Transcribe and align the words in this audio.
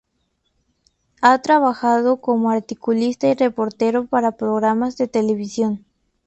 Ha 1.21 1.43
trabajado 1.43 2.21
como 2.21 2.49
articulista 2.49 3.27
y 3.27 3.35
reportero 3.35 4.07
para 4.07 4.31
programas 4.35 4.97
de 4.97 5.07
televisión. 5.07 5.85